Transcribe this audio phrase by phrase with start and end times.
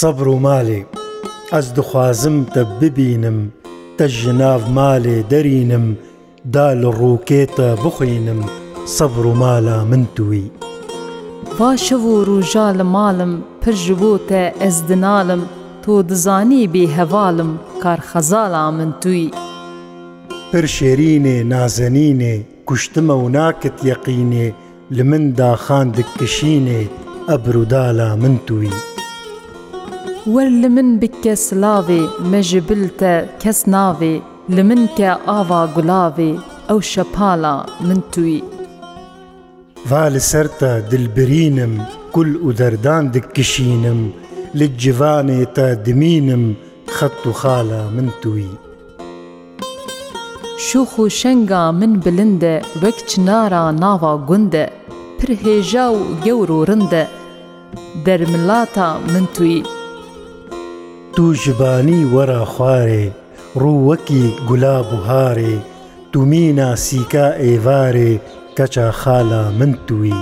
[0.00, 0.80] سەبر و ماڵێ
[1.54, 3.38] ئەس دخوازم تە ببینم
[3.98, 5.86] تە ژناو مالێ دەرینم
[6.54, 8.40] دا لە ڕووکێتە بخوێنم
[8.96, 10.42] سەبر و مالا من توی
[11.58, 13.32] وا شەو و ڕوژا لە ماڵم
[13.62, 15.42] پر ji بۆ te ez dinalim
[15.86, 17.50] تۆ دزانی بێ هەواڵم
[17.82, 19.30] کار خەزاڵا من توی
[20.52, 22.34] پر شێرینێ نازەنینێ
[22.70, 24.48] کوشتمە و ناکت یەقینێ
[24.96, 26.80] لە مندا خاندك کشینێ
[27.28, 28.70] ئەبرودالا من توی
[30.26, 34.16] وەر لە من بکە سلاوێ مەژە بلتە کەس ناوێ
[34.54, 36.32] لە من کە ئاوا گولاوێ
[36.68, 37.56] ئەو شەپاڵە
[37.88, 38.36] من توی
[39.90, 41.74] وا لەسەرتە دلبرینم
[42.14, 44.00] گول و دەردان دکشینم
[44.58, 46.44] لە جیوانێ تا دمینم
[46.96, 48.46] خەت و خاڵە من توی
[50.68, 54.64] شوخ و شەنگا من بلندە وەک چنارە ناوا گوندە
[55.18, 57.04] پرهێژا و گەور و ڕندە
[58.06, 59.62] دەرملاتە من توی
[61.16, 63.04] دوو ژبانی وەرە خوارێ
[63.60, 65.54] ڕوووەکی گولا بوهارێ
[66.12, 68.12] دومینە سیکا ئێوارێ
[68.56, 70.16] کەچە خالا من توی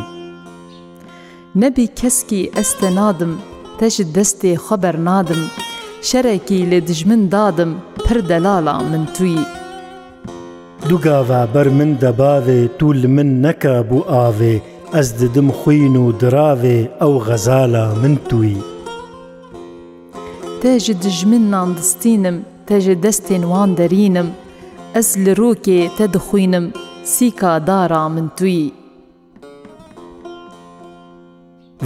[1.62, 3.32] نەبی کەسکی ئەستە نادم
[3.78, 5.42] تەشت دەستێ خەبەر نادم
[6.08, 7.70] شەرێکی لێ دژمن دادم
[8.04, 9.36] پر دەلاڵا من توی
[10.88, 14.54] دووگاوا بەر من دەباوێ توول من نەکە بوو ئاوێ
[14.94, 18.56] ئەس ددم خوین و دراوێ ئەو غەزالا من توی
[20.62, 22.36] تێژ دژمن ناندستینم
[22.68, 24.28] تێژە دەستێن وان دەرینم
[24.94, 26.66] ئەس لە ڕۆکێ تە دخوینم
[27.14, 28.66] سیکا دارا من توی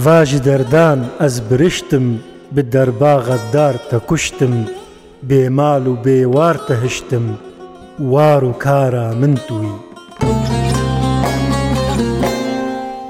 [0.03, 2.05] ڤژ دەردان ئەس برشتم
[2.55, 4.55] بە دەرباغەدار تە کوشتم
[5.27, 7.25] بێماڵ و بێوار تەهشتم
[8.11, 9.69] وار و کارە من توی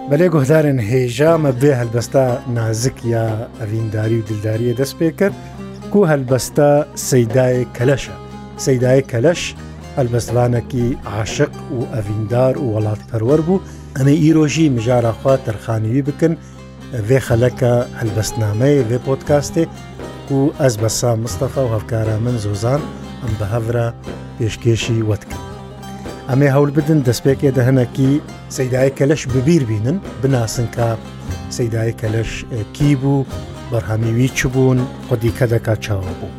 [0.10, 3.26] بەلێ گۆهدارن هێژامە بێ هەلبەستا نازک یا
[3.60, 5.36] ئەڤینداری و دلداریە دەست پێ کرد
[5.94, 6.70] وەکو هەلبەستە
[7.12, 8.16] سەیدای کەلەشە
[8.66, 9.42] سەیدای کەلەش
[9.98, 13.62] هەلبەستوانەکی عاشق و ئەڤیندار و وڵات پەروەەر بوو
[13.98, 16.34] ئەمە ئیرۆژی مژارەخوا تەرخانوی بکن
[17.08, 19.66] وێ خەلەکە هەلبەستنامەیە وێ پۆتکاستێ
[20.36, 22.82] و ئەس بەسا مستەفا و هەفکارە من زۆزان
[23.24, 23.86] ئەم بە هەورە
[24.38, 25.46] پێشکێشی وەتکرد
[26.30, 28.12] ئەمێ هەول بدن دەستپێکێ دەهەنەکی
[28.58, 30.90] سەیدای کەلەش ببیر بینن بناسن کا
[31.58, 32.32] سەیدای کەلەش
[32.76, 33.24] کی بوو
[33.74, 34.78] بەرهەمیوی چ بوون
[35.10, 36.30] خودیکە دەکات چاوە بوو.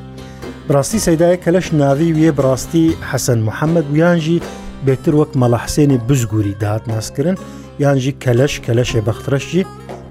[0.69, 4.43] براستی سەدایە کە لەش ناوی وێ بڕاستی حەسەن محەممەد ویانژی
[4.87, 7.37] بێتر وەک مەلاحسێنی بزگوری داهات ناسکردن
[7.85, 9.63] یانژی کەلەش کەلەشێ بەخترەشی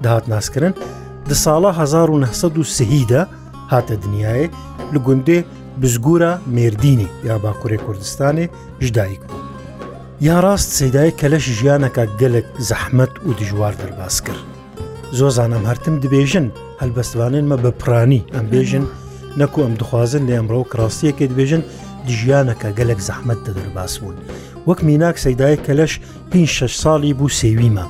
[0.04, 0.72] داهات ناسکردن
[1.30, 3.20] دە ساڵە 1970دا
[3.72, 4.48] هاتە دنیاە
[4.94, 5.38] لە گوندێ
[5.82, 8.46] بزگورە مێردینی یا باکوورێ کوردستانی
[8.86, 9.42] ژدایک بوو.
[10.28, 14.44] یا ڕاست سەدای کەلەش ژیانەکە گەلک زەحمت و دژوار دەرباس کرد.
[15.18, 16.46] زۆ زانم هەرتم دبێژن
[16.82, 18.84] هەلبەستوانێنمە بەپرانی ئەم بێژن
[19.40, 21.62] نەکو ئەم دخوازن لە ئەمڕۆ کڕاستیەکە دبێژن
[22.08, 24.16] دژیانەکە گەلک زەحمت دەدەرباس بوون
[24.68, 25.92] وەک میناک سەیدایە کە لەش
[26.30, 27.84] 5 شش ساڵی بوو سێویمە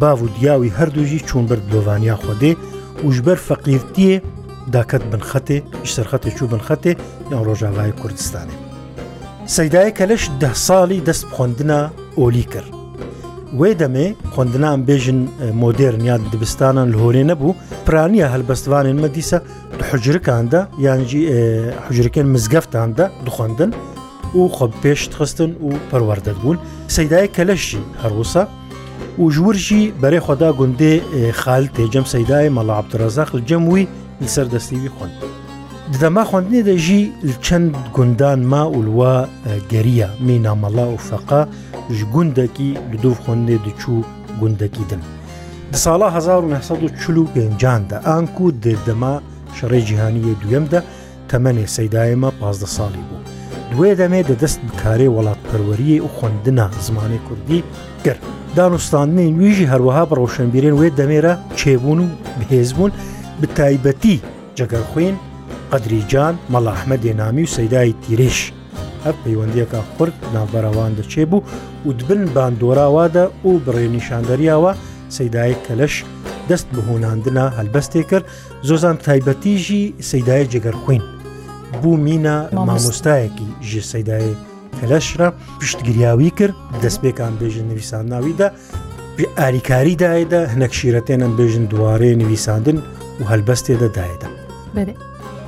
[0.00, 2.52] باو و دیاوی هەردووژی چون بەر دۆوانیا خودێ
[3.06, 4.18] وژبەر فەقیرتیە
[4.74, 5.58] داکەت بنخەتێ
[5.94, 6.92] سەرخەتە چوو بنخەتێ
[7.30, 8.58] یان ڕۆژاوای کوردستانی
[9.56, 11.80] سەیدایە کە لەش ده ساڵی دەست خوێندنە
[12.18, 12.75] ئۆلی کرد
[13.60, 15.18] وێ دەمێ خوندنان بێژن
[15.62, 19.38] مۆدررنیا دبستانان لەهۆرێ نەبوو پرانیە هەلبەستوانێن مە دیسە
[19.90, 21.20] حجرکاندا یانجی
[21.86, 23.70] حجرەکەن مزگەفتاندا دخواندن
[24.38, 26.58] و خۆ پێش خستن و پەروەردەت بوون
[26.96, 28.42] سەدای کەلەشی هەروسە
[29.22, 30.94] و ژورژی بەرەی خۆدا گوندێ
[31.40, 33.84] خال تێجەم سەدای مەڵا عبدڕزاق جەمووی
[34.22, 35.16] لەسەر دەستیوی خوند.
[35.94, 37.02] دەما خوندنی دەژی
[37.46, 39.26] چەند گوندان ما ئولوا
[39.72, 41.42] گەریە می نامەڵا و فەقا
[42.00, 43.96] ji gundekî li dov xondê diçû
[44.40, 45.00] gundekî din.
[45.72, 46.06] Di sala
[46.42, 49.22] 1940 de an ku dirdema
[49.60, 50.82] şerê cîhaniyê duyem de
[51.28, 53.16] temenê seydayema pazda salî bû.
[53.74, 57.62] Duê demê de dest bi karê welatperweriyê û xwendina zimanê Kurdî
[58.04, 58.16] kir.
[58.56, 62.06] Danûstanên wî jî herweha bi rewşenbîrên wê demê re çêbûn û
[62.40, 62.90] bihêzbûn
[63.42, 64.20] bi taybetî
[64.56, 65.14] cegerxwên
[65.72, 68.38] قەدریجان مەلاحمە دێنامی و سەدای تیرێش
[69.04, 71.42] هەر پەیوەندیەکە قورت ناوبەرەوان دەچێ بوو
[71.86, 74.72] و دبن باندۆراوادە و بڕێنیشاندەریاوە
[75.16, 75.94] سەدایە کەلەش
[76.50, 78.26] دەست بهۆناندنە هەلبەستێ کرد
[78.68, 81.02] زۆزان تایبەتیژی سەدایە جگەر خوین
[81.82, 84.34] بوو مینە مامۆستایەکی ژێ سەدایە
[84.78, 85.28] کەلەشرە
[85.60, 88.48] پشتگریاوی کرد دەستپێکان بێژن نویسان ناویدا
[89.40, 92.76] ئاریکاریدایدا هەنەکشیرەتێنم بێژن دووارێ نویساندن
[93.20, 94.28] و هەلبەستێ دەدایدا.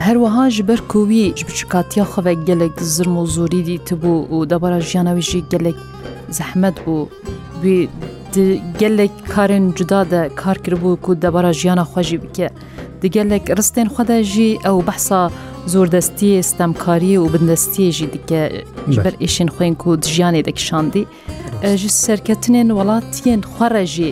[0.08, 5.12] هەروەها ji ber کووی ji biçkatiya xevek gelek zirm û zorî dîtibû û debara jiyana
[5.18, 5.74] wî jî gelek
[6.38, 6.96] zehmet bû
[7.62, 7.88] wî
[8.78, 12.48] gelek karên cuda de kar kiribû ku debara jiyana xwe jî bike.
[13.02, 15.30] Di gelek ristên xwe de jî ew behsa
[15.74, 18.42] zordestiyê stemkariyê û bindestiyê jî dike
[18.92, 21.02] ji ber êşên xwên ku di jiyanê dekişandî.
[21.82, 24.10] ji serketinên welatiyên xwere jî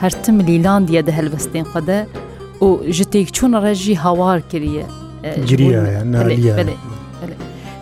[0.00, 1.98] hertim Lîlandiye de helvestên xwe de
[2.66, 4.86] û ji têkçûna re jî hawar kiriye.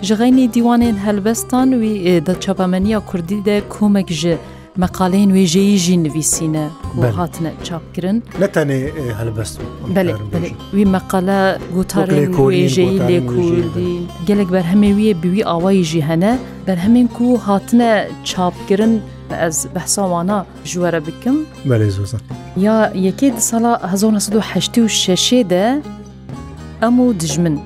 [0.08, 1.92] ji xeynî dîwanên helbestan wî
[2.26, 4.36] da çapameniya Kurdî de komek ji
[4.82, 6.68] meqaleyên wê jêyî jî nivîsîne
[7.16, 8.80] hatine çapkirin ne tenê
[9.20, 9.60] helbest
[10.74, 13.86] wî meqale gotarên wêjeyî lê Kurdî
[14.26, 16.38] gelek berhemê wî ye bi wî awayî jî hene
[16.68, 19.02] berhemên ku hatine çapkirin
[19.46, 21.36] ez behsawana ji were bikim
[21.68, 22.20] Belê zozan
[22.56, 25.82] Ya yekê di sala 1986 de
[26.84, 27.56] ئەم و دژمن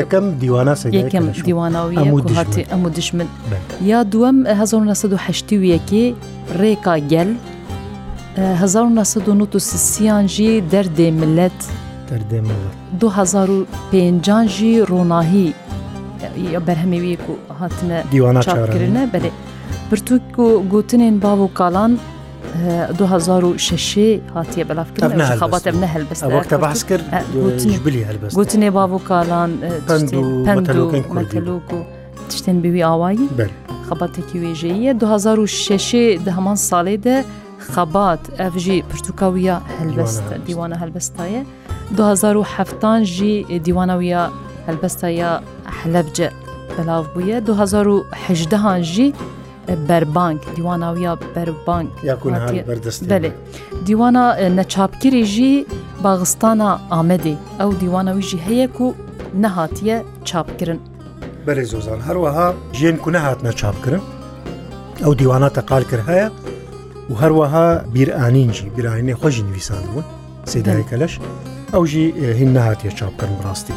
[0.00, 1.96] یەکەم دیوانە یەکەم دیوانەوی
[2.38, 3.28] هاتی ئەم و دژمن
[3.90, 5.50] یا دووەم 1970
[6.60, 7.30] ڕێکا گەل
[8.62, 11.60] 1970یان ژی دەردێ ملەت
[13.00, 15.46] 2005 ژی ڕۆناهی
[16.66, 19.30] بەرهەمەویەک و هاتنە دیوانە چاکردە بەێ
[19.90, 21.92] برتوک و گوتنێن باو و کاڵان
[22.98, 27.04] 2006 هاتیە بەلاافکردخەباتە منە هەلبستە بەس کرد
[28.36, 29.50] گوتنێ باوکالان
[31.16, 31.78] پندلوک و
[32.30, 33.28] تشتێن بوی ئاوایی
[33.88, 37.18] خەباتێکی وێژەیە 2006 دە هەمان ساڵێدا
[37.74, 41.42] خەبات ئەفژی پرتوکاویە هەلبەستە دیوانە هەلبەستایە
[41.96, 44.22] 2007 ژی دیوانەویە
[44.68, 45.30] هەلبەستایە
[45.80, 46.30] حلبجە
[46.76, 49.10] بەلاو بووە 2010 ژی
[49.88, 51.90] بەربانک دیواناویە بەربانک
[52.68, 53.30] بەردەستێ
[53.86, 54.24] دیوانە
[54.58, 55.54] نەچاپکرێژی
[56.04, 58.88] باغستانە ئامەدی ئەو دیوانەویژی هەیەک و
[59.42, 59.96] نەهاتیە
[60.28, 60.78] چاپکردن
[61.46, 64.02] بەێ زۆزان هەروەها ژێن کو نەهات نەچاپکردن
[65.04, 66.26] ئەو دیوانە تەقالکرد هەیە
[67.10, 70.04] و هەروەها بیرانینجی بیرانینێ خۆشی نویسان بوون
[70.52, 71.14] سێدای کەلش
[71.74, 72.04] ئەو ژی
[72.38, 73.74] هین نەهاتیە چاپکردن ڕاستی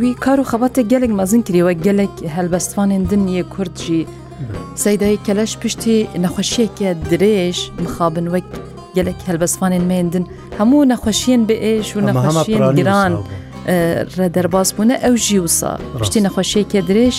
[0.00, 4.02] وی کار و خەباتە گەلێک مەزن کرێەوە گەلێک هەلبەستوانێن دنیە کورتجی
[4.84, 8.46] سەیدای کەلەش پشتی نەخۆشیەکە درێژ مخابن وەک
[8.96, 10.24] گەلک هەلبەسوانێن مێندن
[10.60, 13.12] هەموو نەخۆشیین بێش و نەخۆشیین گران
[14.18, 17.16] ڕێدەرباز بوونە ئەو ژیوسا پشتی نەخۆشیەکە درێژ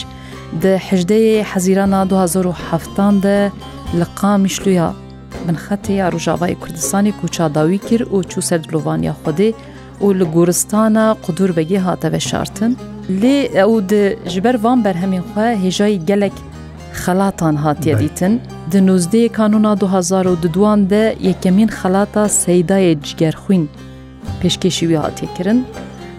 [0.64, 3.40] دەهدەیە حەزیرانە 2017دا
[4.00, 4.90] لە قامیشلویا
[5.46, 9.50] بنخەتەیە ڕژاوای کوردستانی کوچاداوی کرد و چوو سەرلووانیا خودێ
[10.06, 12.72] و لە گورستانە قودور بەگێ هاتەوە شارتن
[13.22, 16.36] لێ ئەو دژبەر وان بەرهەمین خوێ هێژایی گەلک
[17.04, 18.34] خەلاتان هاتیە دیتن
[18.72, 23.69] دنوزدەیە کانونا 2002 de yekemîn xelata seydayê cigerxwîn
[24.42, 25.63] pêşkêşî wî hatêkirin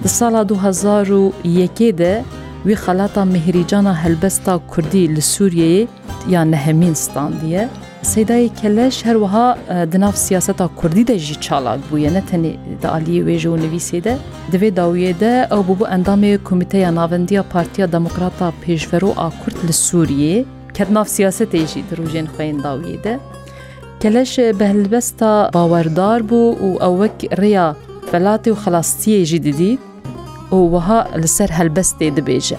[0.05, 2.25] Di sala 2001 de
[2.67, 5.87] wî xelata mihirîcana helbesta Kurdî li Sûriyeyê
[6.29, 7.69] ya nehemîn standiye
[8.03, 9.59] Seydayê keleş her wiha
[9.93, 14.05] di nav siyaseta Kurdî de jî çalak bûye ne tenê di aliyê wêje û nivîsê
[14.05, 14.17] de
[14.53, 20.45] divê dawiyê de ew bûbû endamê komîteya navendiya Partiya Demokrata Pêşverû a Kurd li Sûriyê
[20.79, 23.15] کەت ناف سیاستێژی درژێن خوێن داویدە
[24.03, 27.69] کەلەش بەهلبەستا باوەەردار بوو و ئەوەک ڕیا
[28.11, 29.79] فەلاتی و خلاستیەژی دیدیت
[30.53, 32.59] و وەها لەسەر هەلبەستێ دەبێژە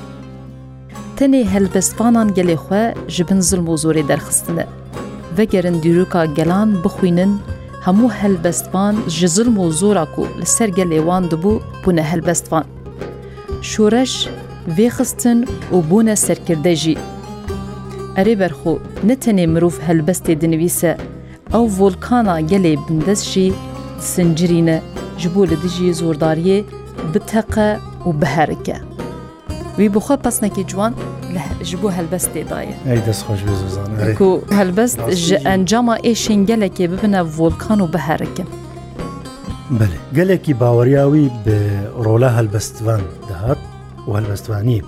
[1.17, 2.83] tenê helbestvanan gelê xwe
[3.15, 4.65] ji bin zilm û zorê derxistine.
[5.37, 7.31] Vegerin dîroka gelan bixwînin
[7.85, 12.65] hemû helbestvan ji zilm û zora ku li ser gelê wan dibû bûne helbestvan.
[13.71, 14.13] Şoreş
[14.77, 15.39] vêxistin
[15.75, 16.95] û bûne serkirde jî
[18.17, 18.73] ئەرێ بەرخۆ
[19.09, 20.91] نەتەنێ مرۆڤ هەلبەستێ دنویسە
[21.53, 23.47] ئەو ڤۆلکانە گەلێ بندەستشی
[24.11, 24.77] سنجرینە
[25.21, 26.57] ji bo li dijî zordariyê
[27.13, 27.69] biteqe
[28.07, 28.77] û biherike.
[29.79, 30.93] Wî bixwe pesnekî ciwan
[31.69, 32.75] ji bo helbestê daye.
[34.19, 38.47] Ku helbest ji encama êşên gelekê bibine volkan û biherikin.
[39.79, 41.57] Belê gelekî baweriya wî bi
[42.05, 43.59] rola helbestvan dihat
[44.07, 44.79] û helbestvanî.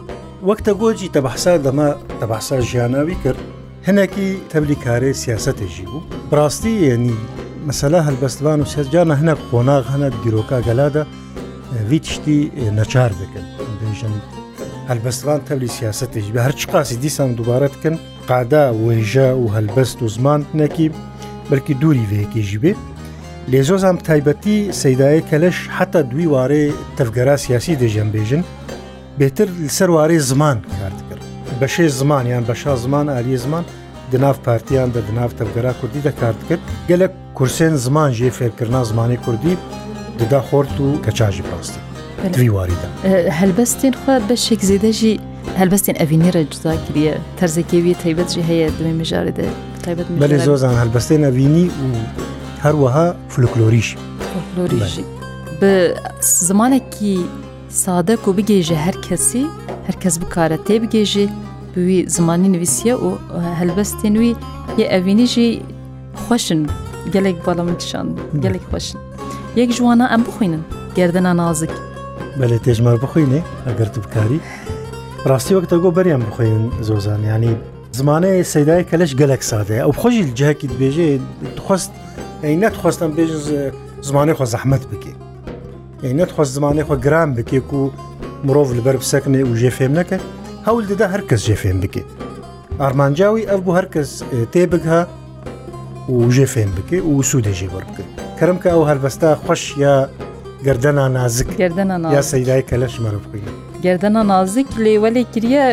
[0.49, 1.89] وەکتە گۆجی تەبحسا دەمە
[2.21, 3.39] تەبحسا ژیانناوی کرد
[3.87, 6.07] هەنێکی تەبلیکارێ سیاستێکی بوو
[6.37, 7.13] ڕاستی یعنی
[7.67, 11.03] مەسەلا هەلبەستوان و سێجانە هەنە قۆناغ هەنە دیرۆکا گەلادە
[11.89, 12.39] وی تشتی
[12.77, 13.45] نەچار دەکەن
[13.79, 14.13] دەژن
[14.89, 17.95] هەلبەستوان تەبلی سیاستێک بە هەرچ قاسی دیسان دووبارە بکەن
[18.29, 20.87] قادا وێژە و هەلبەست و زمان نەکی
[21.49, 22.73] بەرکی دووری وەیەکیژی بێ
[23.51, 26.63] لێزۆزانم تایبەتی سەدایە کەلش حتا دوی وارێ
[26.97, 28.43] تەفگەرا سیاسی دەژەم بێژن
[29.21, 29.47] بێتر
[29.77, 31.23] سەروارەی زمان کارتکرد
[31.61, 33.63] بەشێ زمانیان بەشا زمان ئالیە زمان
[34.11, 39.53] دناف پارتیان بە دناف تەبگەرا کوردی دەکارت کرد گەلە کورسێن زمان ژێ فێرکردنا زمانی کوردی
[40.19, 41.77] ددا خۆرت و کەچژی پاستە
[42.35, 42.87] دویواریدا
[43.39, 45.13] هەلبەستێن خوا بەشێک زیدەژی
[45.61, 49.45] هەلبەستێن ئەڤینێرە جودا کردە تەرزەکێوی تایبەتژی هەیە دوێ مژارێدە
[49.83, 51.89] تایبەت بەێ زۆزان هەلبەستێن ئەڤینی و
[52.63, 53.89] هەروەها فلوکلۆریش
[55.61, 55.71] بە
[56.49, 57.15] زمانێکی
[57.79, 59.43] sadek û bigêje her kesî
[59.87, 61.25] herkes bikare tê bigêjî
[61.75, 63.09] bi wî zimanî nivîsiye û
[63.59, 64.31] helbestên wî
[64.79, 65.47] yê evînî jî
[66.25, 66.61] xweşin
[67.13, 68.07] gelek bala min tişan
[68.43, 68.99] gelek xweşin
[69.59, 70.63] yek ji wana em bixwînin
[70.95, 71.71] gerdina nazik
[72.39, 73.39] Belê têjmer bixwînê
[73.73, 74.39] eger tu bikarî
[75.29, 77.53] Rastî wekta got beriyan bixwînin zozan yanî
[78.01, 81.07] زمانەیە سەدای کەلش گەلک سادەیە ئەو خۆشی جاکی دبێژێ
[81.57, 81.91] دخواست
[82.43, 83.29] ئەی نەتخواستم بێژ
[84.07, 85.17] زمانی خۆ زەحمت بکەین
[86.03, 87.89] نەتخواست زمانی خۆ گران بکێک و
[88.45, 90.17] مرۆڤ لەبەر بسەکنێ و ژێفێم نەکە
[90.67, 92.03] هەول دەدا هەر کەس ژێفێم بکێ
[92.81, 94.09] ئارمانجاوی ئەف بوو هەر کەس
[94.53, 95.01] تێبگها
[96.13, 99.93] و ژێفێم بکێ و سوودەژێ وەر بکرد کەرم کە ئەو هەربەستا خۆش یا
[100.65, 103.53] گردەنا نازک گردەنا یا سەیدای کە لەشمەرە بکەین
[103.85, 105.65] گردەنا نازک لێوەلێ کریە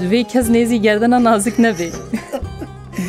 [0.00, 1.90] دوێ کەس نێزی گردەنا نازک نەبێ.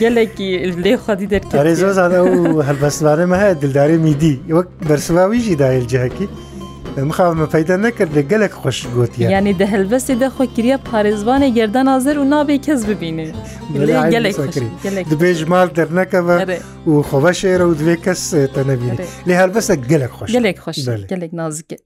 [0.03, 0.50] gelekî
[0.84, 6.25] lê xwedî derkê Rêzozade ew helbestvanê me heye dildarê mîdî wek bersivaوی jî dayê cihekî
[7.04, 12.24] مخامە پەیدا نەکرد لە گەلک خۆش گوتی ینی دەهلبەستی دەخۆ کریە پارێزبانی گردان ئازر و
[12.34, 13.28] نابێ کەس ببینێ
[15.12, 16.36] دبێژ مال دەرنەکەەوە
[16.92, 18.22] و خۆبە شێرە و دوێ کەس
[18.54, 20.78] تە نەبیێت لێ هەربەسە گەلک خۆش گەلێک خۆش
[21.12, 21.78] گەلێک نازکە.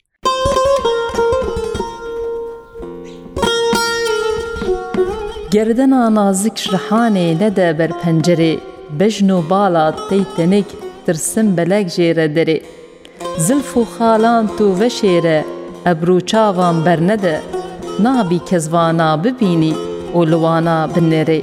[5.58, 8.54] Gerdena nazik ji hanê nede ber pencerê,
[9.00, 10.70] bejn û bala tey tenik
[11.06, 12.58] tirsin belek jê re derê.
[13.48, 15.40] زلف و خاڵان تۆ وەشێرە
[15.86, 17.36] ئەبرو چاوان بەرنەدە
[18.06, 19.74] نابی کەزوانا ببینی
[20.18, 21.42] و لوانا بنێرێ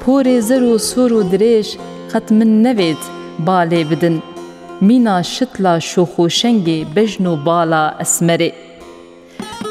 [0.00, 1.68] پۆرێ زەر و سوور و درێژ
[2.12, 3.02] قەت من نەوێت
[3.46, 4.16] بالێ بدن
[4.86, 8.50] مینا شتلا شۆخ و شەنگێ بەژن و بالا ئەسمەرێ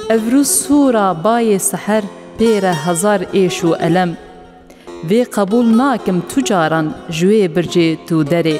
[0.10, 2.04] ئەڤرو سوورا بایێ سەحەر
[2.38, 4.12] پێرە هەزار ئێش و ئەلەم
[5.10, 6.88] وێ قبول ناکەم توجاران
[7.18, 8.60] ژوێ برجێ تو دەرێ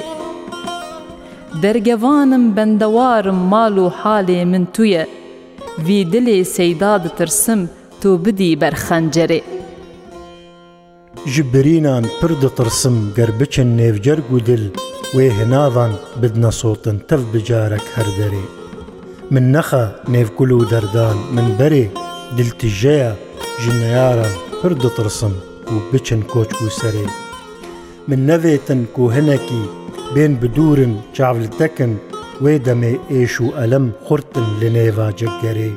[1.60, 5.04] دەرگەوانم بەندەوارم ماڵ و حالێ من تویە
[5.86, 7.60] وی دلێ سەیدا دەترسم
[8.00, 9.40] تۆ بدی بەرخەنجەرێ
[11.34, 14.64] ji birînan pir ditirsim ger biçin nêvcer û dil
[15.16, 15.92] wê hinavan
[16.22, 18.44] bidne sotin tev bicarek her derê.
[19.32, 21.86] Min nexe nêvkul û derdan min berê
[22.38, 23.12] diltijeya
[23.62, 25.34] ji neyaran pir ditirsim
[25.72, 27.06] û biçin koç û serê.
[28.08, 29.62] Min nevêtin ku hinekî
[30.16, 31.92] بێن بدورن چاولتەکن
[32.42, 35.72] وێ دەمێ ئێش و ئەلەم خورتن لە نێوا جەگەرێ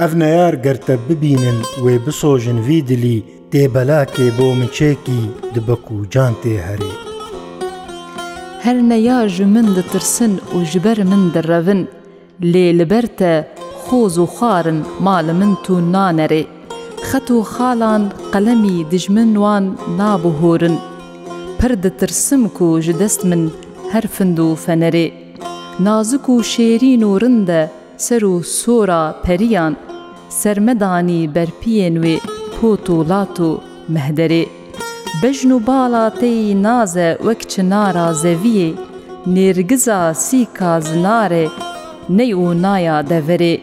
[0.00, 3.18] ئەف نەیار گەرتە ببینن وێ بسۆژن ویدلی
[3.52, 5.20] تێبەلاکێ بۆ مچێکی
[5.54, 6.92] دبەک و جان تێ هەرێ
[8.64, 11.80] هەر نەیاژ من دەترسن و ژبەر من دەڕەون
[12.52, 13.34] لێ لەبەرتە
[13.82, 16.42] خۆز و خارن ماڵە من تو نانەرێ
[17.08, 19.64] خەت و خاڵان قەلەمی دژمنوان
[19.98, 20.76] نابهۆرن
[21.60, 23.42] پڕ دەترسم و ji dest min
[23.92, 25.06] her find û fenerê
[25.86, 27.62] Nazik û şêrîn û rin de
[28.06, 29.74] ser û sora periyan
[30.42, 32.16] sermedanî berpiyên wê
[32.58, 33.50] pot û lat û
[33.96, 34.44] mehderê
[35.22, 38.70] Bejn û bala teyî naze wek çinara zeviyê
[39.36, 41.46] nêrgiza sîka zinarê
[42.18, 43.54] ney û naya deverê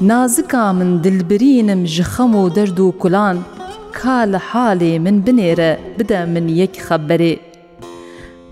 [0.00, 3.36] Nazika min dilbirînim ji xem û derd û kulan,
[3.96, 7.34] کا لە حالێ من بنێرە بدە من یەک خەبەرێ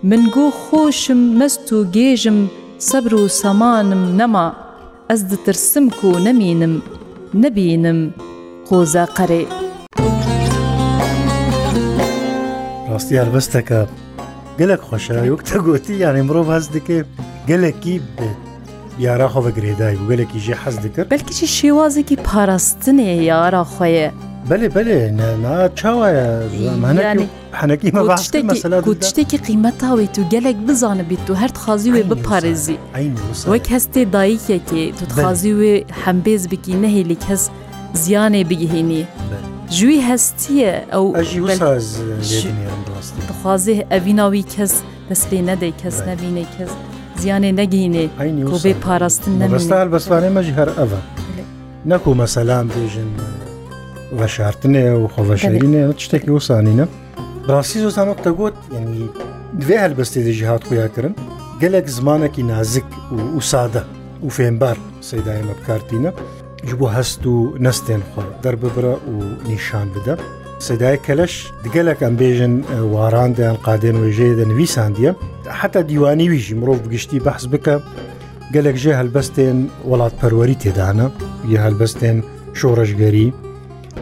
[0.08, 2.38] من گۆ خۆشم مەست و گێژم
[2.88, 4.48] سەبر و سەمانم نەما
[5.10, 6.74] ئەس دترسم و نەمینم
[7.42, 8.00] نەبینم
[8.68, 9.42] قۆزە قەرێ
[12.90, 13.80] ڕاستیار بەستەکە
[14.60, 16.98] گەلک خۆشە وەکتە گوتی یانێ مرۆڤ هەز دەکێ
[17.48, 18.38] گەلکی بێت
[19.04, 24.10] یاراخۆ بە گرێدای و گەلێکی ژێ حەز دەکرد بەلکیی شێوازێکی پاراستنێ یارا خۆیە
[24.48, 25.00] بەێ بەێ
[25.78, 26.26] چاوایە
[27.60, 27.88] حەنەکی
[29.08, 32.78] شتێکی قیمەتاوی تو گەلێک بزانە بیت و هەرت خازی وێ بپارێزی
[33.52, 35.74] وەک هەستێ دایکێکی توخوازی وێ
[36.04, 37.42] هەمبێز بکی نەهێلی کەس
[38.02, 39.02] زیانێ بگهێنی
[39.76, 41.06] ژووی هەستیە ئەو
[43.28, 44.72] بخوازی ئەڤیناوی کەس
[45.10, 46.72] دەستێ نەدەی کەس نەبینێ کەس
[47.20, 48.04] زیانێ نەگینێ
[48.64, 50.86] بێ پاراستن نەستا بەستوانێ مەژ هەر ئەە
[51.90, 53.10] نەکو مەسەلام بێژن.
[54.20, 56.84] ڕەشارتنێ و خۆڤەشارینێ شتێکی وسانینە
[57.50, 59.04] ڕاستی زۆزانەت دەگوت ینی
[59.60, 61.14] دوێ هەربەستی دەژی هات خویاکردن
[61.62, 63.82] گەلێک زمانێکی نازک و وسادە
[64.26, 64.76] و فێنبار
[65.10, 66.10] سەدایمە بکارتینە
[66.68, 67.34] ژ بۆ هەست و
[67.66, 69.16] نستێن خۆ دەرببرە و
[69.50, 70.14] نیشان بدە
[70.68, 71.34] سەدای کەلەش
[71.64, 72.54] دگەلەکەم بێژن
[72.94, 75.12] واراندیان قادێن وێژەیە دەنویساندیە
[75.60, 77.74] حتا دیوانی ویژی مرۆڤ بگشتی بەحس بکە
[78.54, 79.58] گەلێک ژێ هەلبەستێن
[79.90, 81.06] وڵات پەروەری تێدانە
[81.52, 82.18] یە هەلبەستێن
[82.58, 83.28] شۆڕژگەری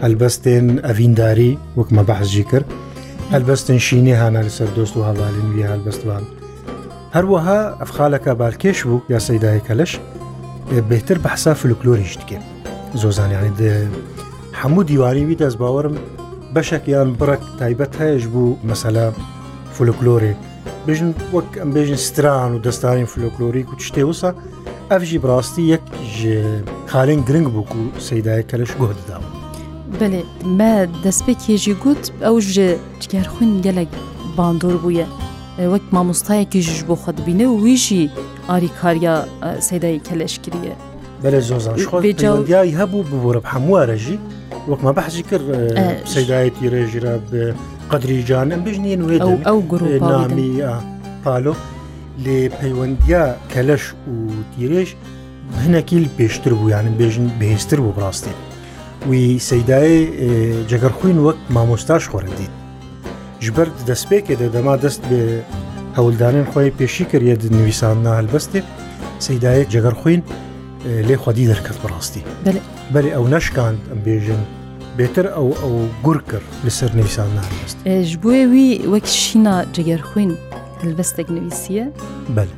[0.02, 2.66] هەلبەستێن ئەڤینداری وەکمە بەحزی کرد
[3.32, 6.22] هەلبەستن شینی هانا لەسەر دۆست و هەواڵین وی هەلبەستوان
[7.14, 9.92] هەروەها ئەفخالەکە بالکێش بوو یا سەدایەکەلش
[10.90, 12.38] بهتر بەحسا فلوکلۆریش دکێ
[13.02, 13.52] زۆزانانی
[14.60, 15.94] هەموو دیواریوی دەست باوەرم
[16.54, 19.06] بەشێک یان بڕک تایبەت هەیەش بوو مەسەلا
[19.76, 20.38] فلوکلۆرێک
[20.86, 24.30] بژن وەک ئەم بێژن ستران و دەستانی فلۆکلۆریک و شتێوسە
[24.90, 25.82] ئەفژی بڕاستی یەک
[26.92, 29.33] خالین گرنگ بوو و سەدایە کەلش گۆ دەداوە
[30.00, 30.06] بێ
[30.58, 30.72] مە
[31.04, 32.70] دەستپێک کێژی گوت ئەو ژێ
[33.02, 33.90] جگەر خوین گەلێک
[34.36, 35.06] باندۆر بووە
[35.72, 38.02] وەک مامۆستایەکیژش بۆ خەتبینە و ویژی
[38.50, 39.14] ئاریکاریا
[39.68, 40.74] سەدای کەلشکریە
[41.24, 44.18] بەلە زۆزانیایی هەبوو ببوورە هەموارەژی
[44.70, 45.46] وەکمە بەحزی کرد
[46.14, 47.14] سەدایەتی ڕێژرا
[47.90, 50.52] قدریجانم بژنین وێ ئەو گرو نامی
[51.24, 51.54] پالۆ
[52.24, 53.22] لێ پەیوەندیا
[53.52, 54.14] کەلەش و
[54.52, 54.90] تیرێش
[55.62, 58.34] هەنەکیل پێشتر بوویانن بێژن بێستر بوو ڕاستی
[59.08, 59.96] وی سەدای
[60.70, 62.54] جگەرخوین وەک مامۆستاش خۆرە دیت
[63.46, 65.22] ژبەر دەستپێکێ دەدەما دەست بێ
[65.98, 68.60] هەولدانن خۆی پێشی کردە نوویسان هەلبەستێ
[69.26, 70.22] سەدایە جگەرخوین
[71.08, 72.22] لێ خودی دەرکرد بەڕاستی
[72.94, 74.42] بەێ ئەو نەشکاند ئەم بێژن
[74.98, 77.76] بێتر ئەو ئەو گور کرد لەسەر نوویسان ناست
[78.08, 80.32] ژ بۆێ وی وەک شینا جگەرخوین
[80.82, 81.86] هەلبەستێک نوویسیە
[82.36, 82.50] بەێ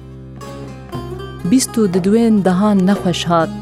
[1.50, 3.53] بیست و ددوێن دەهان نەخۆش هاات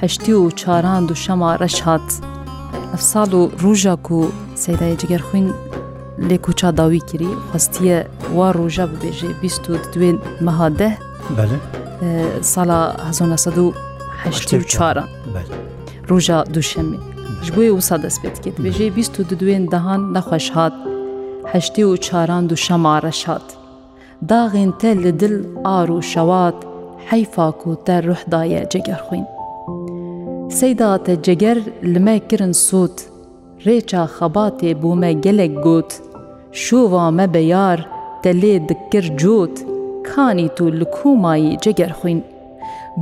[0.00, 2.08] هەشتی و چاراند و شەما ڕەش هات
[2.92, 4.20] ئەف ساڵ و ڕژاک و
[4.64, 5.52] سەدای جگەر خوین
[6.28, 7.98] لێک و چاداوی کردی خستیە
[8.36, 10.90] وا ڕۆژە ببێژێ بیست و دوێن مەهادە
[12.52, 15.02] ساڵە 1940
[16.10, 16.98] ڕۆژە دووشەمی
[17.46, 20.72] ژبووی وسا دەست پێت کرد بێژێ بیست و دوێن دەهان نەخۆش هات
[21.54, 23.48] هەشتی و چاراند و شەما ڕەش هات
[24.28, 25.34] داغێن تە لە دل
[25.66, 26.58] ئار و شەوات
[27.10, 29.24] حەیفاک و تە ڕوحدایە جێگەر خوین
[30.60, 31.58] سەیدا تەجەگەر
[31.92, 32.96] لمە کرن سووت،
[33.66, 35.90] ڕێچا خەباتێ بوومە گەلێک گوت،
[36.62, 37.78] شووا me beyar
[38.22, 39.54] te lê dikir cot,
[40.08, 42.20] kanî tu li komayî ceger xwîn.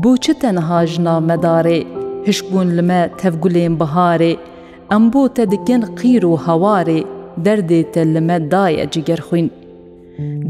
[0.03, 1.81] Bûçi tenha jina medarê,
[2.27, 4.33] hişbûn li me tevgulên biharê,
[4.97, 7.01] em bo te dikin qîr û hewarê,
[7.45, 9.49] derdê te li me daye ciger xwîn.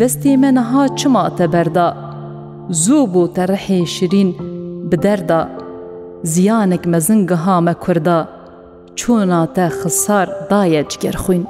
[0.00, 1.88] Destê me niha çima te berda,
[2.82, 4.30] Zû bû te rihê şirîn
[4.90, 5.40] bi derda,
[6.24, 8.28] ziyanek mezin giha me Kurda,
[8.96, 11.44] çûna te xisar daye cigêrxwîn.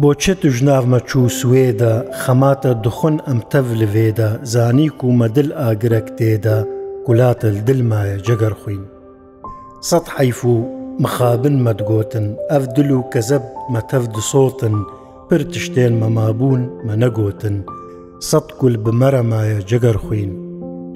[0.00, 6.58] بۆچە تو ژناغ مەچوو سوێدا خەماتە دخۆن ئەم تەڤ لەوێدا زانیک و مەدل ئاگرەک تێدا
[7.06, 8.82] گولاتە دلمایە جەگەر خوین
[9.88, 10.54] سەد حیف و
[11.02, 14.76] مخابن مەدگۆتن ئەف دل و کەزەب مەتەف دسۆتن
[15.28, 17.56] پر تشتێن مەمابوون مە نەگۆتن
[18.28, 20.32] سەد گول بمەرەمایە جەگەر خوین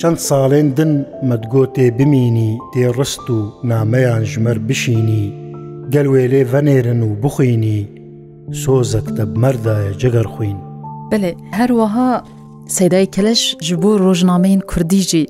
[0.03, 0.93] چەند ساڵێن دن
[1.29, 3.39] مەدگۆ تێ بمینی تێڕست و
[3.71, 5.25] نامەیان ژمەر بشینی
[5.93, 7.79] گەلوێلێ ڤەنێرن و بخوینی
[8.63, 10.59] سۆزەک دەبمەردایە جگەر خوین
[11.11, 12.11] بڵێ هەروەها
[12.79, 15.25] سەدای کەلش ji بۆ ڕۆژنامەین کوردیژی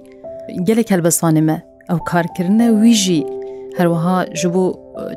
[0.69, 1.57] gelek helbesanime
[1.93, 3.21] ew karkirine wî jî
[3.79, 4.65] herwiha ji bo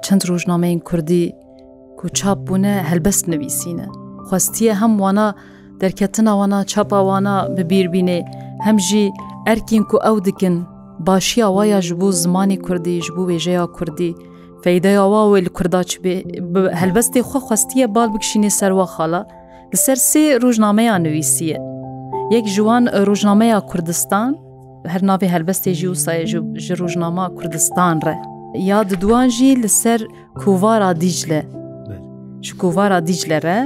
[0.06, 1.26] çend rojnameyên Kurdî
[2.00, 3.86] ku çap bûne helbest nivîsîne.
[4.28, 5.28] Xwestiye hem wana
[5.82, 8.20] derketina wana çapa wana bibîrbînê
[8.66, 9.04] hem jî
[9.48, 10.56] ئەرکین کو ئەو دکن
[11.08, 14.12] باشییا وایە ji بۆ زمانی کوردی ji بۆ وێژەیە کوردی
[14.64, 16.16] فەیدەیا واوێ لە کورداچ بێ
[16.82, 19.22] هەلبەستێ خۆخواستیە بال بکشینی سەروا خاڵە
[19.74, 21.58] لەسەر سێ ڕۆژنامەیان نوویسیە
[22.36, 24.30] یەک جوان ڕۆژنامەیە کوردستان
[24.94, 26.32] هەر ناوێ هەلبەستێژی و سایژ
[26.70, 28.16] ji ڕۆژنامە کوردستان ڕێ
[28.70, 30.00] یا ددوانژی لەسەر
[30.42, 31.42] کووارا دیجلە
[32.46, 33.60] ji کووارا دیجلەرە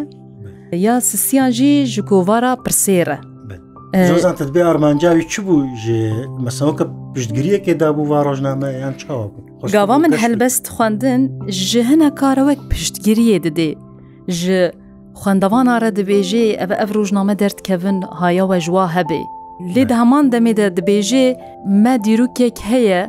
[0.86, 3.18] یا سسییانژی ji کووارا پرسێرە
[4.10, 5.68] زۆزانتت بێ ئارمانجاوی چ بوو
[6.46, 11.22] مەسەوەکە پشتگیریەکێدا بوو وا ڕۆژنامە یان چاوە بوو گاوا من هەلبەست خواندن
[11.70, 13.70] ji hinە کارەوەک پشتگیریە didê
[14.40, 14.58] ji
[15.22, 19.22] خوندەوانە rە dibêjê ev ev rojname derdkevin hayawe ji wa hebê
[19.76, 21.26] lê di heman demê de dibêjê
[21.84, 23.02] me dîrokek heye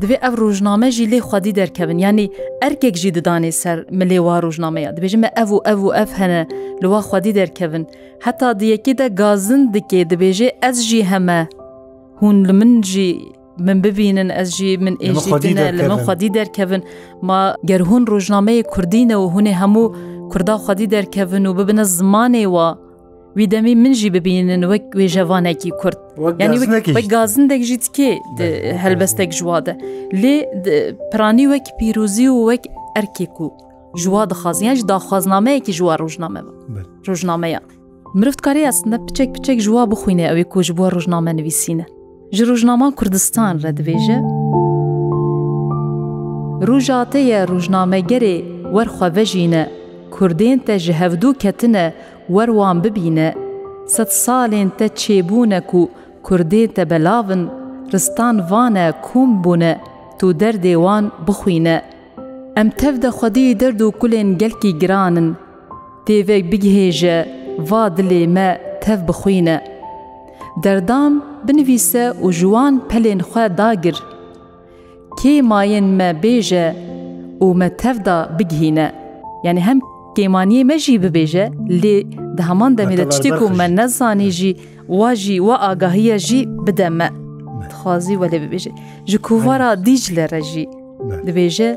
[0.00, 2.26] divê ev rojname jî lê xwadî derkevin yanî
[2.62, 6.48] erkek jî didanê ser milê wa rojnameya dibêje me ev û ev û ev hene
[6.82, 7.86] li wa xwadî derkevin
[8.24, 11.48] heta diyekê de gazin dike dibêje ez jî heme
[12.20, 13.20] hûn li min jî
[13.58, 16.82] min bibînin ez jî min êjîne li min xwadî derkevin
[17.22, 19.94] ma ger hûn rojnameyê kurdîne û hûnê hemû
[20.32, 22.78] Kurda xwadî derkevin û bibine zimanê wa
[23.38, 25.98] ویدەمی منژی ببینن وەک وێژەوانێکی کورد
[26.44, 28.10] ینی گازندێکژیت کێ
[28.82, 29.74] هەلبەستێک ژوادە
[30.22, 30.36] لێ
[31.12, 32.64] پرانی وەک پیرۆزی و وەک
[32.96, 33.46] ئەرکێک و
[34.02, 36.52] ژوا دخوازیانش داخوازنامەیەکی ژوا ڕۆژنامەوە
[37.06, 37.60] ڕۆژنامەیە
[38.20, 41.86] مرفتکاری ئەسنە پچێک پچێک ژوا بخوینێ ئەوەی کۆژ بووە ڕۆژنامە نوویسینە
[42.36, 44.18] ji rojnama Kurdistan re dibêje
[46.68, 48.36] Rûja te ye rojnamegerê
[48.76, 49.62] werxwevejîne
[50.16, 51.86] Kurdên te ji hevdû ketine
[52.36, 53.28] وەروان ببینە،
[53.94, 55.82] سەد ساڵێن تە چێبوونەک و
[56.26, 57.42] کوردێتە بەلاون،
[57.92, 59.72] ڕستان وانە کوم بوونە
[60.18, 61.76] تو دەردێوان بخوینە.
[62.56, 65.28] ئەم تەف دەخوادی دەرد و کولێن گەلکی گرانن،
[66.06, 67.18] تێوێک بگهێژە،
[67.70, 68.48] وا دلێ مە
[68.82, 69.56] تەف بخوینە.
[70.64, 71.12] دەردام
[71.46, 73.96] بنویسە و ژوان پەلێن خوێ داگر.
[75.18, 76.66] کێ ماین مە بێژە
[77.44, 78.88] و مە تەفدا بگهینە.
[79.46, 79.78] یعنی هەم
[80.16, 81.46] گەیمانیە مەژی ببێژە
[81.82, 81.96] لێ
[82.48, 84.52] هەمان دەمێتە تشتێک و من نەزانێژی
[85.00, 87.08] واژی وە ئاگاهیەژی بدەمە
[87.78, 88.72] خوازی وە لێ ببێژێ
[89.10, 90.66] ji کووارا دیج لە ڕەژی
[91.26, 91.70] دبێژە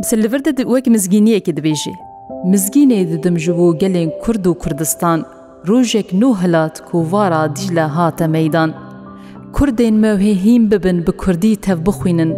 [0.00, 0.30] مسلڤر
[0.72, 1.94] وەک مزگینیەکی دبێژێ
[2.50, 5.20] مزگینێ ددم ji بۆ gelên کورد و کوردستان
[5.68, 8.70] rojek nû hilat ku vara Dîcle hate meydan.
[9.56, 12.32] Kurdên mewhehîn bibin bi Kurdî tev bixwînin,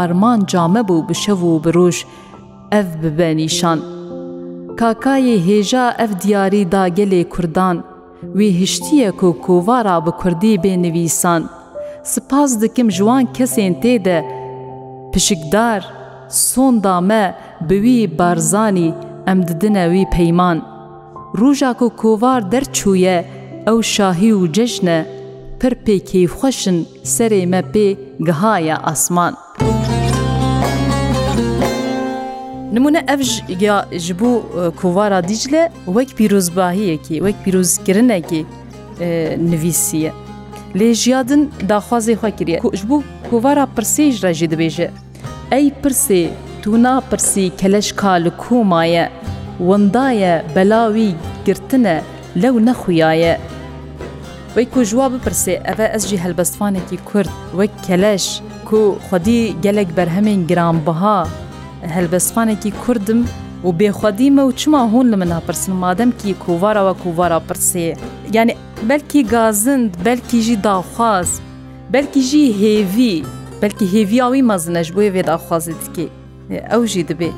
[0.00, 1.96] arman came bû bi şev û bi roj
[2.78, 3.78] ev bibe nîşan.
[4.80, 7.76] کاکایە هێژا ئەف دیاری داگەلێ کوردان
[8.36, 11.42] وی هشتیەک و کۆوارا bi کوردی بێنویسان
[12.12, 14.18] سپاس dikim ji wan kesên tê de
[15.12, 15.80] pişikdar
[16.48, 17.24] sonda me
[17.68, 18.88] bi wî barzanî
[19.30, 20.58] em didine wî peyman
[21.38, 23.18] Rûja ku kovar derçûye
[23.70, 24.98] ew şahî û cejne
[25.60, 26.78] pir pê keyfxweşin
[27.14, 27.88] serê me pê
[28.26, 29.34] gihaya asman.
[32.76, 33.30] نمونە ئەفژ
[33.66, 34.30] یا ji bo
[34.80, 35.62] kovara Dicle
[35.96, 38.42] wek pîrozbahiyekî wek pîrozkirinekî
[39.50, 40.12] nivîsiye.
[40.78, 42.96] Lê jiyadin daxwazê xwe kiriye ji bo
[43.30, 44.88] kovara pirsê ji re jî dibêje.
[45.56, 46.22] Ey pirsê
[46.62, 49.10] tûna pirsî keleşka li komaye,
[49.58, 51.10] Wendaye belawî
[51.46, 51.96] girtine
[52.42, 53.34] lew nexuyaye.
[54.54, 60.46] Wek ku jiwa bipirsê ev ez jî helbestvanekî Kurd wek keleş ku xwedî gelek berhemên
[60.46, 61.28] giranbiha,
[61.96, 63.20] هەلبەستخانێکی کوردم
[63.66, 67.88] و بێخوادیمە و چما هون لە مناپرسن مادەمکی کووارەوە کووارە پرسێ
[68.34, 68.54] یعنی
[68.88, 71.28] بەلکی گازند بەلکیژی داخواز
[71.94, 73.24] بەلکیژی هێوی
[73.62, 76.06] بەلکی هێویاوی مەزنەش بۆی وێداخوازتکی
[76.70, 77.30] ئەو ژی دەبێ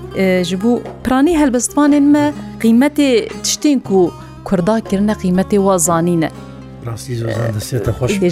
[0.50, 2.24] ji بوو پرانی هەلبەستوانên me
[2.62, 3.09] qیمەتê
[3.44, 4.12] tiştên ku
[4.44, 6.31] Kurda kirine qیمەتê wazanîne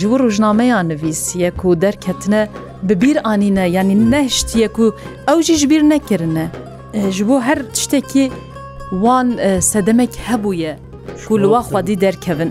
[0.01, 2.43] ji ڕژnameyan nivîsiye ku derketine
[2.89, 3.97] ببیر ئاینە ینی
[4.31, 4.87] نەشتیەک و
[5.29, 6.47] ئەوژی ژبیر نەکردە
[7.19, 8.25] ji بۆ هەر tiştekî
[9.05, 9.29] wan
[9.61, 10.73] sedemek hebûye
[11.23, 12.51] Şûluwa xwadî derkevin.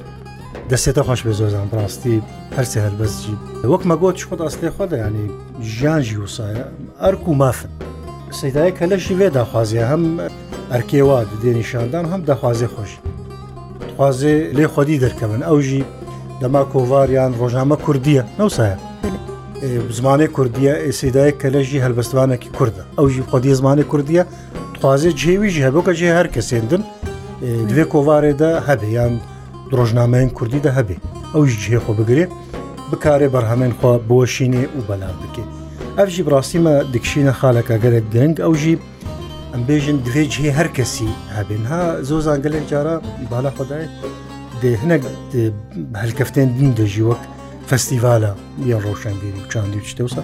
[0.70, 2.14] Destê xweş be zozan rastî
[2.56, 3.34] hersê helbez jî.
[3.72, 5.26] Wek me got xwe asê xwe de yanî
[5.62, 6.66] jiyan jî wsaye
[7.00, 7.72] erk û mafin.
[8.32, 10.02] Seydayek hele jî vê daxwaziye hem
[10.78, 12.92] erkê wa di dê nîşandan hem daxwazê xweş.
[13.82, 15.84] Dixwazê lê xwedî derkevin ew jî
[16.42, 18.78] dema kovaryan rojname Kurdiye newsaye.
[19.98, 24.24] زمانی کوردیە ئێسیدای کەلەژی هەلبەستوانێکی کووردە ئەوژی خودی زمانی کوردیە
[24.82, 26.82] توازێ جێویژی هەبووکە جێ هەر کە سێندن
[27.70, 29.14] دوێ کۆوارێدا هەبیان
[29.72, 30.98] درۆژنامەیان کوردیدا هەبێ
[31.36, 32.26] ئەوش جێخۆ بگرێ
[32.92, 35.44] بکارێ بەرهەمێن خوا بۆشینێ و بەلا بکێ
[35.98, 38.76] ئەفژی بڕاستیمە دکشینە خالەکە گەرە گەنگ ئەوژی
[39.54, 42.96] ئەمبێژن دوێ جێ هەر کەسی هەبێن ها زۆ زانگەلێک جارە
[43.32, 43.86] بالا خدای
[44.62, 45.04] دێ هەنێک
[46.02, 47.24] هەلکەفتێن دین دەژی وەک
[47.70, 48.32] فستیڤالە
[48.72, 50.22] یا ڕۆشنبیری و چاندی و شتێوسە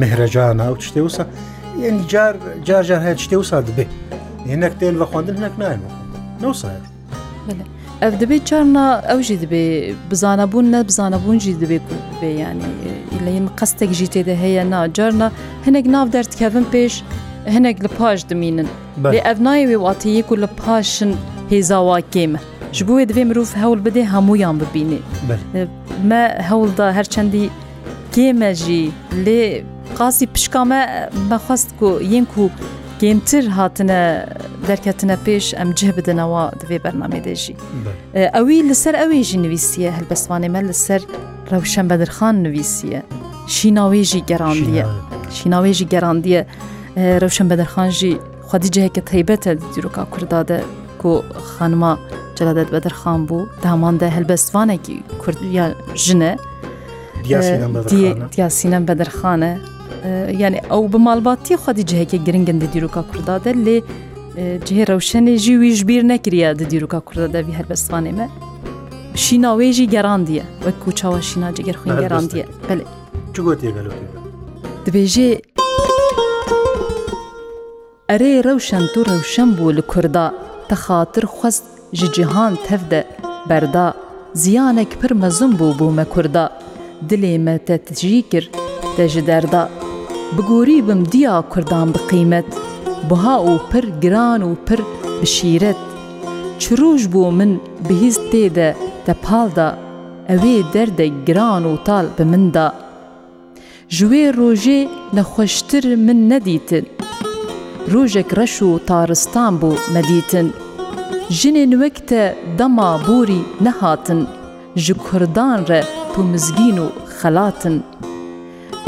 [0.00, 1.24] مهرەجانە و شتێوسە
[1.82, 2.34] یعنی جار
[2.66, 3.86] جارجار هەیە شتێوسا دەبێ
[4.50, 5.78] هێنەک تێن بە خوندن هەنەک نایە
[6.42, 6.82] نوسایە
[8.02, 9.64] ئەف دەبێت چارنا ئەوژی دەبێ
[10.10, 11.84] بزانەبوون نە بزانەبوونجی دەبێت
[12.20, 12.72] بێ ینی
[13.26, 15.28] لەیم قستێکژی تێدە هەیە ناجارنا
[15.66, 16.94] هەنێک ناو دەردکەون پێش
[17.54, 18.68] هەنێک لە پاش دمینن
[19.02, 21.12] بێ ئەف نایەوێ واتەیەک و لە پاشن
[21.52, 22.40] هێزاواکێمە.
[22.76, 24.98] ji بوێ divê mirov hewl bidê hemûyan bibînî
[26.10, 27.44] me hewl da herçendî
[28.16, 28.82] gême jî
[29.26, 29.40] lê
[29.98, 30.82] qasî pişka me
[31.30, 32.42] mexwast ku yên ku
[33.02, 34.26] gêntir hatine
[34.68, 37.56] derketine pêş em cih bidinawa divê bernamedê jî
[38.38, 41.02] Ewî li ser ewê jî nivîsiye helbestvanê me li ser
[41.52, 43.02] rewşen bedirxan nivîsiye
[43.48, 44.84] şînawê jî gerandiye
[45.38, 46.46] şînawê jî gerandiye
[46.96, 48.10] rewşen bedirxan jî
[48.48, 50.60] xwedî ciheke teybet e dîroka Kurda de
[51.02, 51.12] کو
[51.50, 51.94] خانما
[52.38, 56.36] Celadet Bedirxan bû daman de helbestvanekî Kurdiya jin e
[58.38, 59.56] Diyasînem Bedirxan e
[60.38, 63.76] yani ew bi malbatî xwadî ciheke giringin di dîroka Kurda de lê
[64.66, 68.28] cihê rewşenê jî wî ji bîr nekiriye di dîroka Kurda de vî helbestvanê me
[69.14, 72.84] Şîna wê jî gerandiye wek ku çawa şîna cigerxwin gerandiye Belê
[73.36, 73.90] Çi gotiye gelo
[74.86, 75.40] Dibêjê
[78.08, 81.64] Erê rewşen tu rewşen bû li Kurda te xatir xwest
[81.98, 83.00] ji cihan tev de
[83.48, 83.86] berda
[84.42, 86.44] ziyanek pir mezin bû bû me Kurda
[87.08, 88.44] dilê me te tijî kir
[88.96, 89.62] te ji derda
[90.36, 92.48] Bigorî bim diya Kurdan biqîmet
[93.10, 94.80] Buha û pir giran û pir
[95.22, 95.80] bişîret
[96.62, 97.52] Çirûj bû min
[97.88, 98.68] bihîz tê de
[99.06, 99.68] te pal da
[100.34, 102.66] Ewê derde giran û tal bi min da
[103.94, 104.80] Ji wê rojê
[105.16, 106.86] nexweştir min nedîtin
[107.94, 110.46] ڕۆژێک ڕەش و تارستان بوو مەدیتن.
[111.40, 112.22] ژنێ نوەکتە
[112.58, 114.20] دەما بوری نەهاتن،
[114.84, 115.80] ji کوردان re
[116.12, 116.88] tu mizgîn û
[117.20, 117.76] xelatin.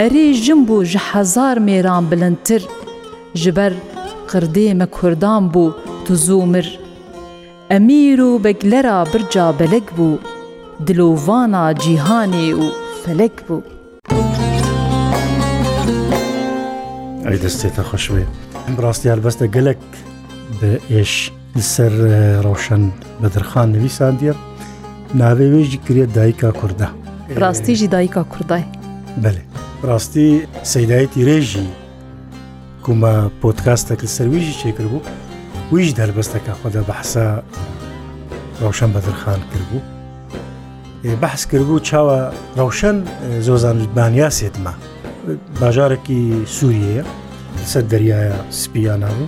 [0.07, 2.62] Erê jim bû ji hezar mêran bilintir,
[3.41, 3.73] ji ber
[4.31, 5.65] qirdê me Kurdan bû
[6.05, 6.67] tu zû mir.
[7.77, 10.09] Emîr û beglera birca belek bû,
[10.87, 12.65] dilovana cîhanê û
[13.05, 13.57] felek bû.
[17.31, 18.23] Ey destê te xweş be.
[18.66, 19.79] ئەم ڕاستیار بەستە گەلک
[20.61, 21.12] بە ئێش
[21.59, 21.92] لەسەر
[22.44, 22.85] ڕەوشەن
[23.20, 24.35] بەدرخان نویسان دیێ
[25.20, 26.88] ناوێ وێژی کرێت دایکا کووردا
[27.42, 28.64] ڕاستیژی دایکا کوردای
[29.22, 29.42] بەێ
[29.88, 30.29] ڕاستی
[30.72, 31.68] سەدایەتی ڕێژی
[32.85, 35.07] کومە پۆتکاستە کە سەرویژی چێکرد بوو
[35.75, 37.27] ویش دەربەستەکە خۆدا بەحسا
[38.62, 39.83] ڕەوشەن بەدرخان کرد بوو
[41.22, 42.18] بەحس کردبوو چاوە
[42.59, 42.96] ڕەوشەن
[43.46, 44.72] زۆزان بانیاسێتمە
[45.61, 46.20] باژارێکی
[46.57, 47.05] سووریەیە
[47.70, 49.27] سەر دەریایە سپیانە بوو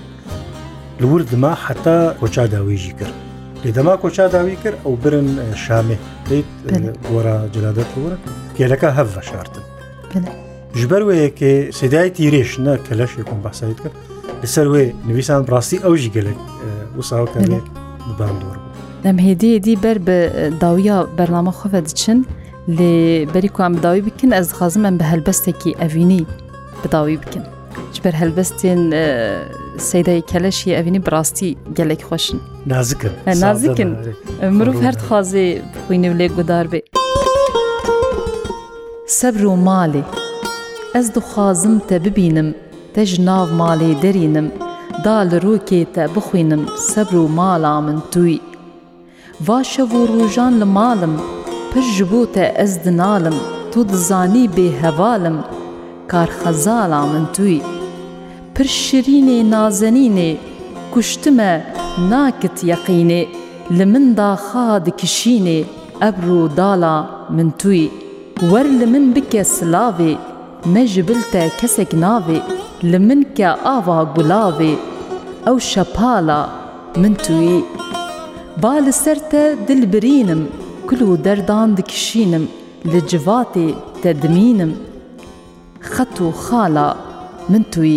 [1.01, 3.17] لور دما حتا کۆچا داویژی کرد
[3.65, 5.29] لێدەما کۆچا داوی کرد ئەو برن
[5.65, 5.97] شامێ
[6.29, 6.49] دیت
[7.09, 8.17] گۆرە جلادەت ورە
[8.57, 9.65] پێلەکە هەف بەشارتن
[10.81, 13.93] ji ber wê ke sedayê tîrêş ne keleşê kom behsayt kir
[14.43, 16.39] li ser wê nivîsan rastî ew jî gelek
[16.97, 17.17] wisa
[18.21, 18.57] bandor.
[19.05, 20.19] Em hêdiyê dî ber bi
[20.65, 22.19] dawiya bername xwe diçin
[22.79, 22.91] lê
[23.35, 26.21] berî ku em dawî bikin ez dixwazim em bi helbestekî evînî
[26.85, 27.43] bidawî bikin.
[28.05, 28.83] بەر هەلبەستێن
[29.89, 32.39] سەیدای کەلەشی ئەوینی بڕاستی گەلێک خۆشن
[32.73, 33.13] نازکن
[33.45, 33.91] نازکن
[34.57, 36.81] مرۆڤ هەر خوازێ بخوینە و لێک گودار بێ
[39.19, 40.03] سەبر و ماڵێ
[40.95, 42.49] ئەس دخوازم تە ببینم
[42.95, 44.49] تە ji ناو ماڵێ دەرینم
[45.05, 48.39] دا li rokê te bixwînim sebr û mala min tuyî
[49.47, 51.15] Vaşev û rûjan li malim
[51.73, 53.37] pir ji bo te ez dinalim
[53.73, 55.37] tu dizanî bê hevalim
[56.13, 57.57] کارخەزاڵا من توی
[58.55, 60.31] پر شرینێ نازەنینێ
[60.95, 61.53] کوشتمە
[62.11, 63.23] ناکت یەقینێ
[63.79, 65.61] li min da xa dikişînê
[66.09, 66.97] ebro dala
[67.37, 67.89] min tuyî
[68.51, 70.13] wer li min bike silavê
[70.75, 72.39] me ji bil te kesek navê
[72.91, 74.73] li min ke ava gulavê
[75.51, 76.41] ew şepala
[77.03, 77.59] min tuyî
[78.63, 80.43] ba li ser te dilbirînim
[80.89, 82.45] kul û derdan dikişînim
[82.93, 83.69] li civatê
[84.03, 84.73] te dimînim
[85.93, 86.89] خەت و خاڵە
[87.53, 87.95] من توی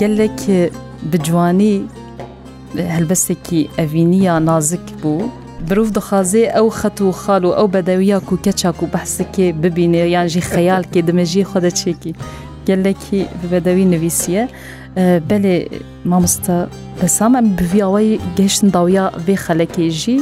[0.00, 0.40] گەلێک
[1.12, 1.74] بجوانی
[2.94, 5.30] هەلبەستێکی ئەڤینیە نازک بوو
[5.68, 10.42] برۆڤ دخوازێ ئەو خەت و خاڵ و ئەو بەدەویە و کەچاک و بەحسەکێ ببینێ یانژی
[10.50, 12.12] خەیالکێ دمەژی خۆدەچێکی
[12.68, 14.44] گەلێکی بەدەوی نوویسیە
[15.28, 15.56] بەێ
[16.10, 16.58] مامۆستا
[17.00, 20.18] بەسام ئەم بڤیاوەی گەشتن داویە بێ خەلەکێژی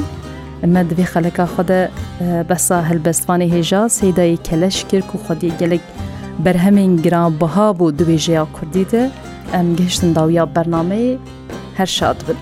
[0.62, 1.80] ئەمە دوێ خەلەکە خودە
[2.48, 5.84] بەسا هەلبەستوانی هێژا سەیدایی کەلەش کرد و خودی گەلک
[6.44, 9.04] بەرهەمین گران بەها بوو دوێژەیە کوردیدە
[9.54, 11.10] ئەم گەشتن داویا بەرنمەی
[11.78, 12.38] هەر شاد بن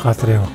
[0.00, 0.50] خاترەوە.